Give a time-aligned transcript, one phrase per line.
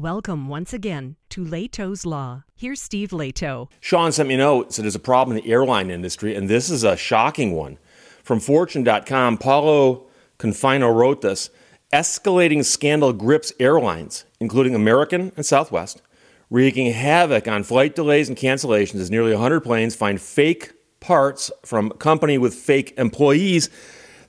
[0.00, 2.44] Welcome once again to Lehto's Law.
[2.56, 3.68] Here's Steve Lehto.
[3.80, 6.84] Sean sent me a note, there's a problem in the airline industry, and this is
[6.84, 7.76] a shocking one.
[8.22, 10.06] From Fortune.com, Paolo
[10.38, 11.50] Confino wrote this
[11.92, 16.00] Escalating scandal grips airlines, including American and Southwest,
[16.48, 21.90] wreaking havoc on flight delays and cancellations as nearly 100 planes find fake parts from
[21.90, 23.68] a company with fake employees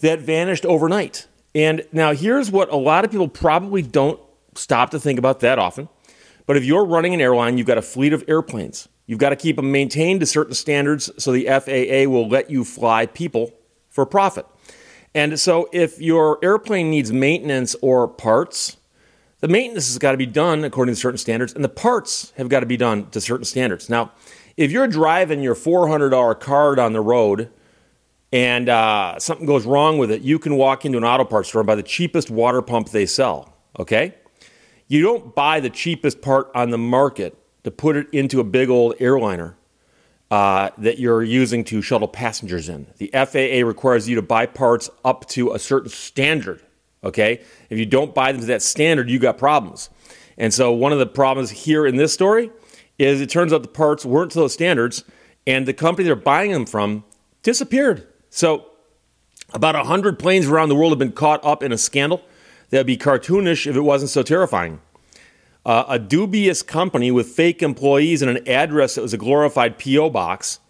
[0.00, 1.26] that vanished overnight.
[1.54, 4.18] And now here's what a lot of people probably don't
[4.58, 5.88] stop to think about that often.
[6.46, 8.88] But if you're running an airline, you've got a fleet of airplanes.
[9.06, 12.64] You've got to keep them maintained to certain standards so the FAA will let you
[12.64, 13.52] fly people
[13.88, 14.46] for profit.
[15.14, 18.76] And so if your airplane needs maintenance or parts,
[19.40, 22.48] the maintenance has got to be done according to certain standards, and the parts have
[22.48, 23.88] got to be done to certain standards.
[23.88, 24.12] Now,
[24.56, 27.50] if you're driving your $400 car down the road
[28.32, 31.60] and uh, something goes wrong with it, you can walk into an auto parts store
[31.60, 33.54] and buy the cheapest water pump they sell.
[33.78, 34.14] Okay?
[34.88, 38.70] You don't buy the cheapest part on the market to put it into a big
[38.70, 39.54] old airliner
[40.30, 42.86] uh, that you're using to shuttle passengers in.
[42.96, 46.62] The FAA requires you to buy parts up to a certain standard.
[47.04, 47.42] Okay?
[47.68, 49.90] If you don't buy them to that standard, you got problems.
[50.38, 52.50] And so one of the problems here in this story
[52.98, 55.04] is it turns out the parts weren't to those standards,
[55.46, 57.04] and the company they're buying them from
[57.42, 58.06] disappeared.
[58.30, 58.66] So
[59.52, 62.22] about 100 planes around the world have been caught up in a scandal
[62.70, 64.80] that would be cartoonish if it wasn't so terrifying.
[65.64, 70.10] Uh, a dubious company with fake employees and an address that was a glorified P.O.
[70.10, 70.60] box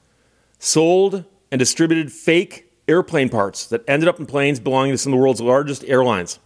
[0.59, 5.19] sold and distributed fake airplane parts that ended up in planes belonging to some of
[5.19, 6.39] the world's largest airlines.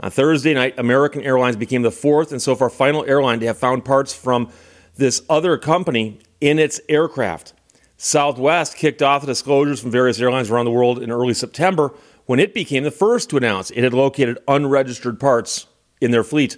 [0.00, 3.58] On Thursday night, American Airlines became the fourth and so far final airline to have
[3.58, 4.50] found parts from
[4.96, 7.52] this other company in its aircraft.
[7.96, 11.94] Southwest kicked off the disclosures from various airlines around the world in early September
[12.26, 15.66] when it became the first to announce it had located unregistered parts
[16.00, 16.56] in their fleet.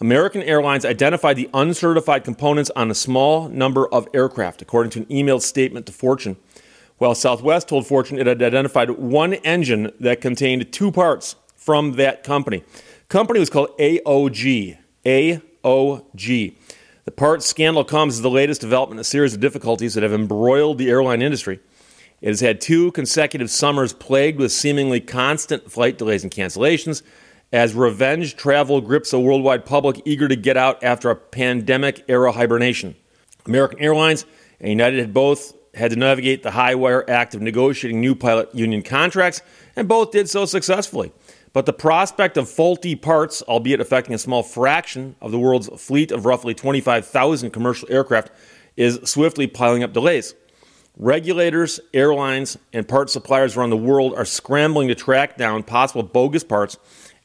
[0.00, 5.06] American Airlines identified the uncertified components on a small number of aircraft, according to an
[5.06, 6.36] emailed statement to Fortune,
[6.98, 12.22] while Southwest told Fortune it had identified one engine that contained two parts from that
[12.22, 12.62] company.
[13.08, 14.76] Company was called AOG.
[15.04, 16.56] AOG.
[17.04, 20.12] The parts scandal comes as the latest development in a series of difficulties that have
[20.12, 21.60] embroiled the airline industry.
[22.24, 27.02] It has had two consecutive summers plagued with seemingly constant flight delays and cancellations
[27.52, 32.32] as revenge travel grips a worldwide public eager to get out after a pandemic era
[32.32, 32.96] hibernation.
[33.44, 34.24] American Airlines
[34.58, 38.54] and United had both had to navigate the high wire act of negotiating new pilot
[38.54, 39.42] union contracts,
[39.76, 41.12] and both did so successfully.
[41.52, 46.10] But the prospect of faulty parts, albeit affecting a small fraction of the world's fleet
[46.10, 48.30] of roughly 25,000 commercial aircraft,
[48.78, 50.34] is swiftly piling up delays.
[50.96, 56.44] Regulators, airlines, and part suppliers around the world are scrambling to track down possible bogus
[56.44, 56.78] parts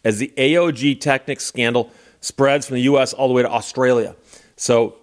[0.03, 4.15] as the AOG Technics scandal spreads from the US all the way to Australia.
[4.55, 4.95] So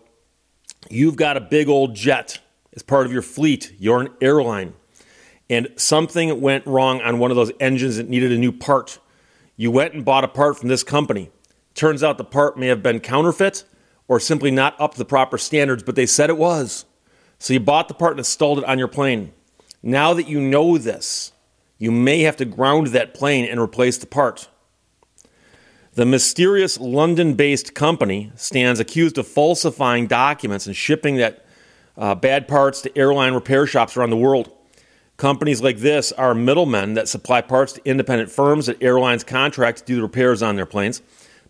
[0.90, 2.40] you've got a big old jet
[2.74, 4.74] as part of your fleet, you're an airline,
[5.48, 8.98] and something went wrong on one of those engines that needed a new part.
[9.56, 11.30] You went and bought a part from this company.
[11.74, 13.64] Turns out the part may have been counterfeit
[14.08, 16.84] or simply not up to the proper standards, but they said it was.
[17.38, 19.32] So you bought the part and installed it on your plane.
[19.82, 21.32] Now that you know this,
[21.78, 24.48] you may have to ground that plane and replace the part.
[25.94, 31.46] The mysterious London based company stands accused of falsifying documents and shipping that
[31.96, 34.52] uh, bad parts to airline repair shops around the world.
[35.16, 39.84] Companies like this are middlemen that supply parts to independent firms that airlines contract to
[39.84, 41.00] do the repairs on their planes.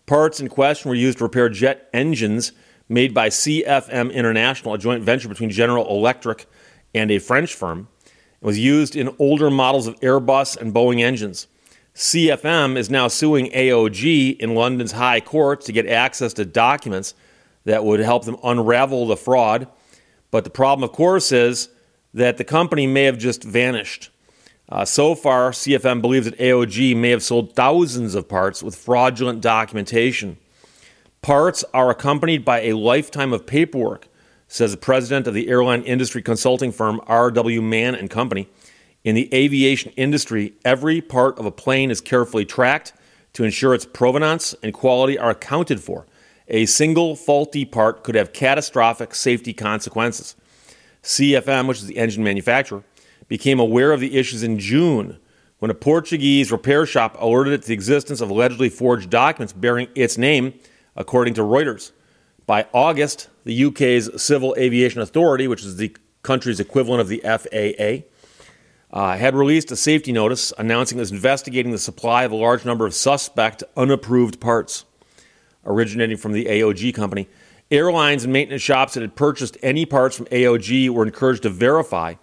[0.05, 2.53] Parts in question were used to repair jet engines
[2.89, 6.45] made by CFM International, a joint venture between General Electric
[6.93, 7.87] and a French firm.
[8.05, 11.47] It was used in older models of Airbus and Boeing engines.
[11.95, 17.15] CFM is now suing AOG in London's High Court to get access to documents
[17.65, 19.67] that would help them unravel the fraud.
[20.29, 21.69] But the problem, of course, is
[22.13, 24.11] that the company may have just vanished.
[24.69, 29.41] Uh, so far, CFM believes that AOG may have sold thousands of parts with fraudulent
[29.41, 30.37] documentation.
[31.21, 34.07] Parts are accompanied by a lifetime of paperwork,
[34.47, 37.61] says the president of the airline industry consulting firm R.W.
[37.61, 38.47] Mann and Company.
[39.03, 42.93] In the aviation industry, every part of a plane is carefully tracked
[43.33, 46.05] to ensure its provenance and quality are accounted for.
[46.47, 50.35] A single faulty part could have catastrophic safety consequences.
[51.03, 52.83] CFM, which is the engine manufacturer,
[53.27, 55.19] became aware of the issues in June
[55.59, 59.87] when a Portuguese repair shop alerted it to the existence of allegedly forged documents bearing
[59.95, 60.53] its name
[60.97, 61.91] according to Reuters.
[62.45, 68.07] By August, the UK's Civil Aviation Authority, which is the country's equivalent of the FAA,
[68.91, 72.65] uh, had released a safety notice announcing it was investigating the supply of a large
[72.65, 74.85] number of suspect unapproved parts.
[75.65, 77.27] originating from the AOG company.
[77.69, 82.13] Airlines and maintenance shops that had purchased any parts from AOG were encouraged to verify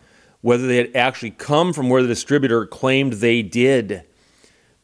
[0.41, 4.03] whether they had actually come from where the distributor claimed they did.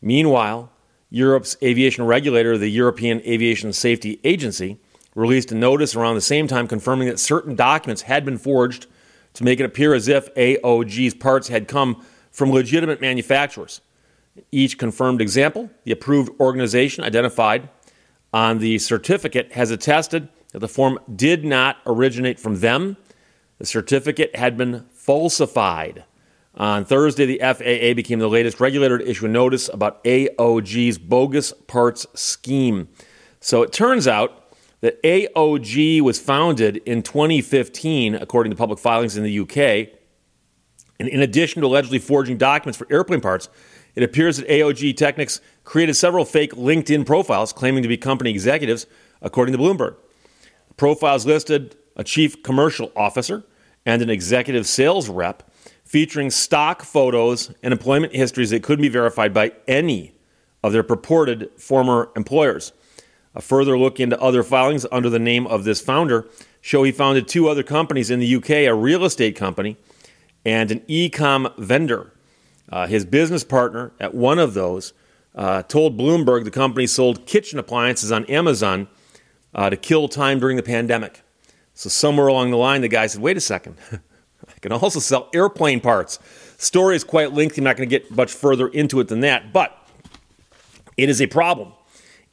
[0.02, 0.70] Meanwhile,
[1.10, 4.78] Europe's aviation regulator, the European Aviation Safety Agency,
[5.14, 8.86] released a notice around the same time confirming that certain documents had been forged
[9.34, 13.80] to make it appear as if AOG's parts had come from legitimate manufacturers.
[14.52, 17.68] Each confirmed example, the approved organization identified
[18.32, 22.96] on the certificate has attested that the form did not originate from them.
[23.58, 26.04] The certificate had been falsified.
[26.54, 31.52] On Thursday, the FAA became the latest regulator to issue a notice about AOG's bogus
[31.68, 32.88] parts scheme.
[33.40, 39.24] So it turns out that AOG was founded in 2015, according to public filings in
[39.24, 39.94] the UK.
[40.98, 43.48] And in addition to allegedly forging documents for airplane parts,
[43.94, 48.86] it appears that AOG Technics created several fake LinkedIn profiles claiming to be company executives,
[49.22, 49.96] according to Bloomberg.
[50.68, 53.44] The profiles listed a chief commercial officer
[53.84, 55.49] and an executive sales rep,
[55.90, 60.14] featuring stock photos and employment histories that couldn't be verified by any
[60.62, 62.72] of their purported former employers.
[63.34, 66.28] A further look into other filings under the name of this founder
[66.60, 69.76] show he founded two other companies in the UK a real estate company
[70.44, 72.12] and an e com vendor.
[72.68, 74.92] Uh, his business partner at one of those
[75.34, 78.86] uh, told Bloomberg the company sold kitchen appliances on Amazon
[79.56, 81.22] uh, to kill time during the pandemic.
[81.74, 83.76] So, somewhere along the line, the guy said, wait a second,
[84.60, 86.18] Can also sell airplane parts.
[86.58, 87.60] Story is quite lengthy.
[87.60, 89.76] I'm not going to get much further into it than that, but
[90.96, 91.72] it is a problem.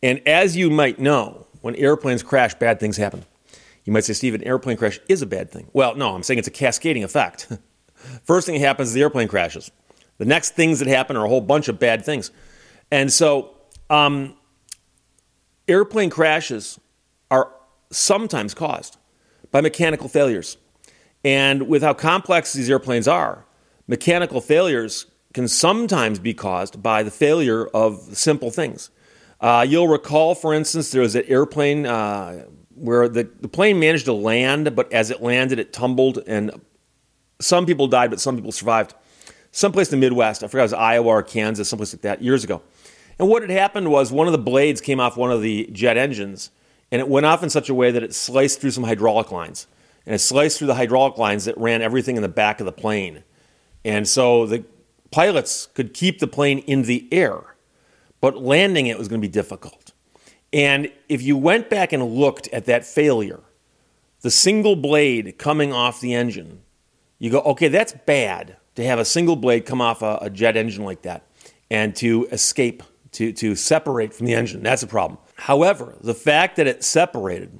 [0.03, 3.25] And as you might know, when airplanes crash, bad things happen.
[3.85, 5.67] You might say, Steve, an airplane crash is a bad thing.
[5.71, 7.47] Well, no, I'm saying it's a cascading effect.
[8.23, 9.71] First thing that happens is the airplane crashes.
[10.17, 12.31] The next things that happen are a whole bunch of bad things.
[12.91, 13.55] And so,
[13.89, 14.35] um,
[15.67, 16.79] airplane crashes
[17.31, 17.53] are
[17.91, 18.97] sometimes caused
[19.51, 20.57] by mechanical failures.
[21.23, 23.45] And with how complex these airplanes are,
[23.87, 28.89] mechanical failures can sometimes be caused by the failure of simple things.
[29.39, 32.43] Uh, you'll recall, for instance, there was an airplane uh,
[32.73, 36.61] where the, the plane managed to land, but as it landed, it tumbled, and
[37.39, 38.93] some people died, but some people survived.
[39.51, 42.43] Someplace in the Midwest, I forgot it was Iowa or Kansas, someplace like that, years
[42.43, 42.61] ago.
[43.19, 45.97] And what had happened was one of the blades came off one of the jet
[45.97, 46.51] engines,
[46.91, 49.67] and it went off in such a way that it sliced through some hydraulic lines.
[50.07, 52.71] And it sliced through the hydraulic lines that ran everything in the back of the
[52.71, 53.25] plane.
[53.83, 54.63] And so the
[55.11, 57.55] pilots could keep the plane in the air,
[58.21, 59.91] but landing it was going to be difficult.
[60.53, 63.41] And if you went back and looked at that failure,
[64.21, 66.61] the single blade coming off the engine,
[67.19, 70.55] you go, okay, that's bad to have a single blade come off a, a jet
[70.55, 71.27] engine like that
[71.69, 72.81] and to escape,
[73.11, 74.63] to, to separate from the engine.
[74.63, 75.19] That's a problem.
[75.35, 77.59] However, the fact that it separated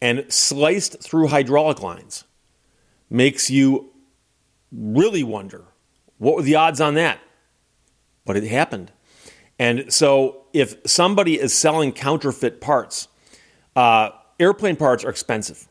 [0.00, 2.24] and sliced through hydraulic lines
[3.08, 3.90] makes you
[4.72, 5.64] really wonder
[6.18, 7.20] what were the odds on that?
[8.24, 8.92] But it happened.
[9.58, 13.08] And so, if somebody is selling counterfeit parts,
[13.74, 14.10] uh,
[14.40, 15.68] airplane parts are expensive.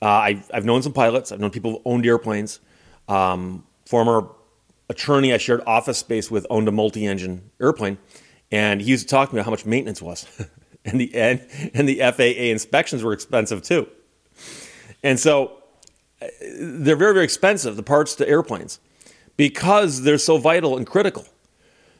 [0.00, 2.60] Uh, I've, I've, known some pilots, I've known people who owned airplanes.
[3.08, 4.28] Um, former
[4.88, 7.98] attorney I shared office space with owned a multi engine airplane,
[8.50, 10.26] and he used to talk to me about how much maintenance was.
[10.84, 13.88] and the and, and the FAA inspections were expensive too.
[15.02, 15.58] And so
[16.20, 18.80] uh, they're very very expensive the parts to airplanes
[19.36, 21.26] because they're so vital and critical.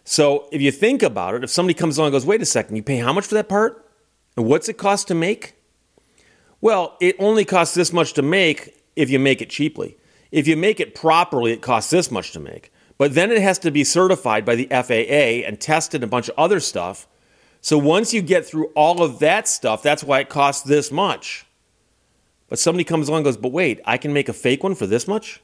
[0.04, 2.76] So if you think about it, if somebody comes along and goes, "Wait a second,
[2.76, 3.88] you pay how much for that part?
[4.36, 5.54] And what's it cost to make?"
[6.60, 9.96] Well, it only costs this much to make if you make it cheaply.
[10.30, 12.72] If you make it properly, it costs this much to make.
[12.98, 16.28] But then it has to be certified by the FAA and tested and a bunch
[16.28, 17.08] of other stuff
[17.62, 21.46] so once you get through all of that stuff, that's why it costs this much.
[22.48, 24.86] But somebody comes along and goes, but wait, I can make a fake one for
[24.86, 25.40] this much?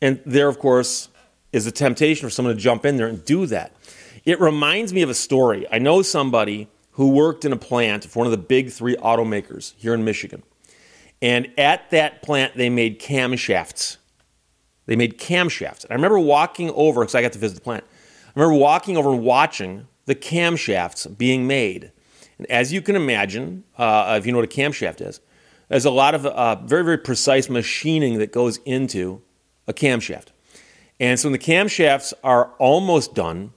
[0.00, 1.08] And there, of course,
[1.52, 3.76] is a temptation for someone to jump in there and do that.
[4.24, 5.66] It reminds me of a story.
[5.70, 9.74] I know somebody who worked in a plant for one of the big three automakers
[9.76, 10.42] here in Michigan.
[11.20, 13.98] And at that plant, they made camshafts.
[14.86, 15.84] They made camshafts.
[15.84, 17.84] And I remember walking over, because I got to visit the plant.
[18.34, 21.92] I remember walking over and watching the camshafts being made.
[22.38, 25.20] And as you can imagine, uh, if you know what a camshaft is,
[25.68, 29.22] there's a lot of uh, very, very precise machining that goes into
[29.66, 30.26] a camshaft.
[31.00, 33.52] And so when the camshafts are almost done,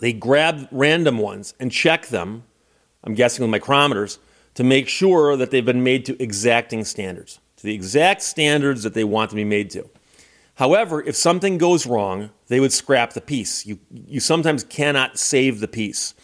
[0.00, 2.44] they grab random ones and check them,
[3.02, 4.18] I'm guessing with micrometers,
[4.54, 8.94] to make sure that they've been made to exacting standards, to the exact standards that
[8.94, 9.88] they want to be made to.
[10.56, 13.66] However, if something goes wrong, they would scrap the piece.
[13.66, 16.14] You, you sometimes cannot save the piece.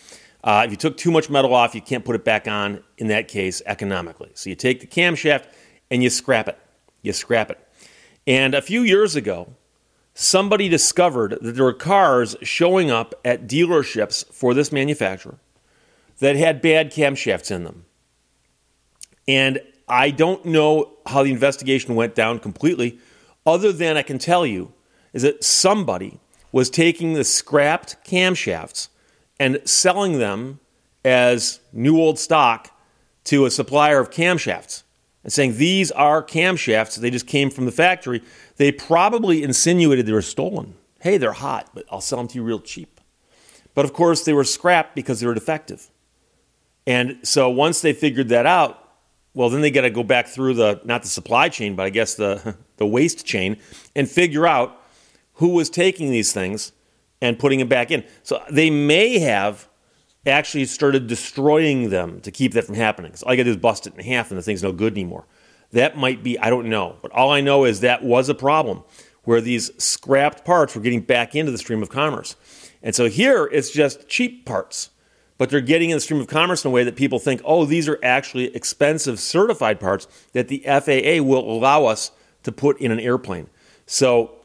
[0.42, 3.08] Uh, if you took too much metal off, you can't put it back on in
[3.08, 4.30] that case economically.
[4.34, 5.44] So you take the camshaft
[5.90, 6.58] and you scrap it.
[7.02, 7.58] You scrap it.
[8.26, 9.54] And a few years ago,
[10.14, 15.38] somebody discovered that there were cars showing up at dealerships for this manufacturer
[16.20, 17.84] that had bad camshafts in them.
[19.28, 22.98] And I don't know how the investigation went down completely,
[23.46, 24.72] other than I can tell you
[25.12, 26.20] is that somebody
[26.52, 28.88] was taking the scrapped camshafts
[29.40, 30.60] and selling them
[31.04, 32.70] as new old stock
[33.24, 34.82] to a supplier of camshafts
[35.24, 36.96] and saying these are camshafts.
[36.96, 38.22] They just came from the factory.
[38.56, 40.74] They probably insinuated they were stolen.
[41.00, 43.00] Hey, they're hot, but I'll sell them to you real cheap.
[43.74, 45.88] But of course, they were scrapped because they were defective.
[46.86, 48.81] And so once they figured that out,
[49.34, 51.90] well, then they got to go back through the not the supply chain, but I
[51.90, 53.56] guess the the waste chain
[53.94, 54.78] and figure out
[55.34, 56.72] who was taking these things
[57.20, 58.04] and putting them back in.
[58.22, 59.68] So they may have
[60.26, 63.14] actually started destroying them to keep that from happening.
[63.14, 64.72] So all you got to do is bust it in half, and the thing's no
[64.72, 65.26] good anymore.
[65.72, 68.82] That might be I don't know, but all I know is that was a problem
[69.24, 72.36] where these scrapped parts were getting back into the stream of commerce.
[72.82, 74.90] And so here it's just cheap parts
[75.42, 77.64] but they're getting in the stream of commerce in a way that people think, oh,
[77.64, 82.12] these are actually expensive certified parts that the FAA will allow us
[82.44, 83.50] to put in an airplane.
[83.84, 84.36] So,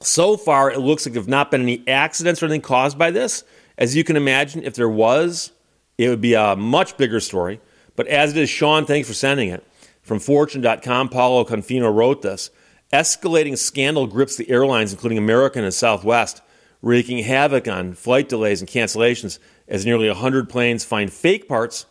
[0.00, 3.12] so far, it looks like there have not been any accidents or anything caused by
[3.12, 3.44] this.
[3.78, 5.52] As you can imagine, if there was,
[5.96, 7.60] it would be a much bigger story.
[7.94, 9.64] But as it is, Sean, thanks for sending it.
[10.02, 12.50] From Fortune.com, Paolo Confino wrote this.
[12.92, 16.42] Escalating scandal grips the airlines, including American and Southwest,
[16.82, 21.86] wreaking havoc on flight delays and cancellations as nearly 100 planes find fake parts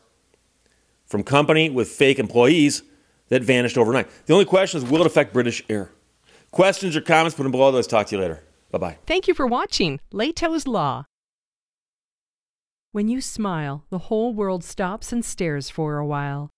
[1.06, 2.84] from company with fake employees
[3.30, 4.08] that vanished overnight.
[4.26, 5.92] The only question is will it affect British Air?
[6.52, 7.70] Questions or comments, put them below.
[7.70, 8.44] Let's talk to you later.
[8.72, 8.98] Bye bye.
[9.06, 11.06] Thank you for watching Lehto's Law.
[12.92, 16.50] When you smile, the whole world stops and stares for a while.